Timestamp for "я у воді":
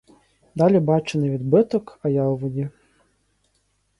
2.09-2.69